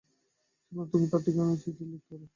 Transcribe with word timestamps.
সুতরাং 0.61 0.85
তুমি 0.91 1.05
তাঁর 1.11 1.21
ঠিকানায় 1.25 1.59
চিঠি 1.63 1.83
লিখতে 1.85 2.13
পার। 2.13 2.29